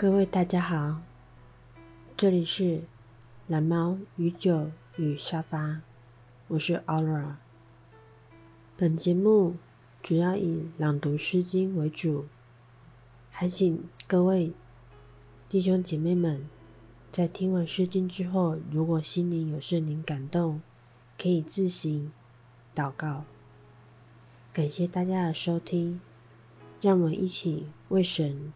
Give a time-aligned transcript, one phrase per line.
[0.00, 1.02] 各位大家好，
[2.16, 2.84] 这里是
[3.46, 5.82] 蓝猫与酒与沙发，
[6.48, 7.36] 我是 Aura。
[8.78, 9.56] 本节目
[10.02, 12.24] 主要以朗读《诗经》为主，
[13.30, 14.54] 还请各位
[15.50, 16.48] 弟兄姐妹们
[17.12, 20.62] 在听完《诗经》之后，如果心灵有圣灵感动，
[21.20, 22.10] 可以自行
[22.74, 23.24] 祷告。
[24.54, 26.00] 感谢大家的收听，
[26.80, 28.54] 让我们一起为神。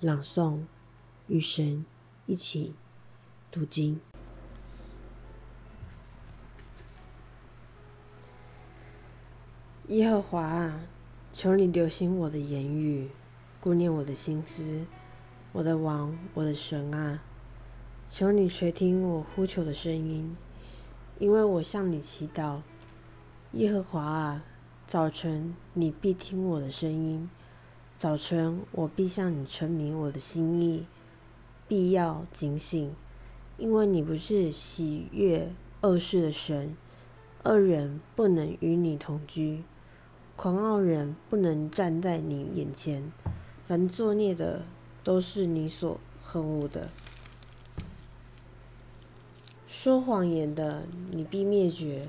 [0.00, 0.58] 朗诵，
[1.26, 1.86] 与神
[2.26, 2.74] 一起
[3.50, 3.98] 读经。
[9.88, 10.80] 耶和华啊，
[11.32, 13.08] 求你留心我的言语，
[13.58, 14.84] 顾念我的心思。
[15.52, 17.22] 我的王，我的神啊，
[18.06, 20.36] 求你垂听我呼求的声音，
[21.18, 22.60] 因为我向你祈祷。
[23.52, 24.44] 耶和华啊，
[24.86, 27.30] 早晨你必听我的声音。
[27.98, 30.84] 早晨，我必向你陈明我的心意，
[31.66, 32.94] 必要警醒，
[33.56, 36.76] 因为你不是喜悦恶事的神，
[37.44, 39.62] 恶人不能与你同居，
[40.36, 43.10] 狂傲人不能站在你眼前，
[43.66, 44.66] 凡作孽的
[45.02, 46.90] 都是你所恨恶的，
[49.66, 52.06] 说谎言的你必灭绝，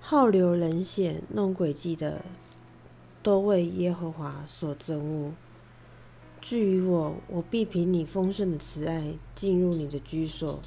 [0.00, 2.24] 好流人血、弄诡计的。
[3.22, 5.32] 都为耶和华所憎恶。
[6.40, 10.60] 至于我，我必凭你丰盛的慈爱进入你的居所，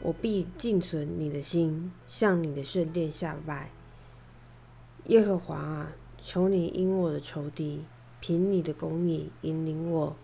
[0.00, 3.70] 我必尽存你的心，向你的圣殿下拜。
[5.06, 7.82] 耶和华啊，求你因我的仇敌，
[8.20, 10.16] 凭你的公义引领我，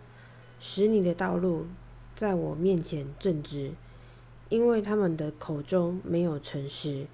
[0.60, 1.66] 使你的道路
[2.14, 3.72] 在我面前正直，
[4.48, 7.06] 因为他们的口中没有诚实，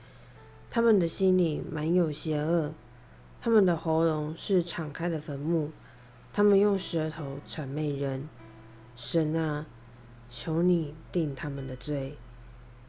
[0.70, 2.74] 他们的心里满有邪恶。
[3.40, 5.70] 他们的喉咙是敞开的坟墓，
[6.32, 8.28] 他们用舌头谄媚人。
[8.96, 9.66] 神啊，
[10.28, 12.18] 求你定他们的罪，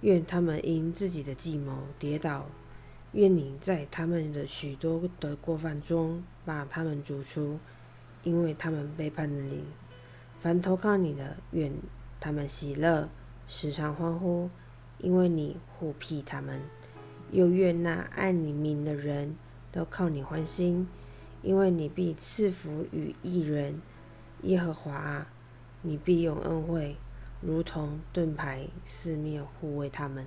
[0.01, 2.47] 愿他们因自己的计谋跌倒，
[3.11, 7.59] 愿你在他们的许多的过犯中把他们逐出，
[8.23, 9.63] 因为他们背叛了你。
[10.39, 11.71] 凡投靠你的，愿
[12.19, 13.07] 他们喜乐，
[13.47, 14.49] 时常欢呼，
[14.97, 16.59] 因为你护庇他们。
[17.31, 19.35] 又愿那爱你名的人。
[19.71, 20.87] 都靠你欢心，
[21.41, 23.81] 因为你必赐福与异人。
[24.43, 25.27] 耶和华啊，
[25.81, 26.95] 你必用恩惠，
[27.41, 30.25] 如同盾牌四面护卫他们。